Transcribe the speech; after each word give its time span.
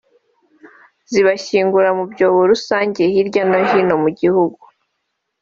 zibashyingura 1.11 1.89
mu 1.97 2.03
byobo 2.11 2.39
rusange 2.51 3.01
hirya 3.13 3.43
no 3.49 3.59
hino 3.69 3.95
mu 4.03 4.09
gihugu 4.19 4.61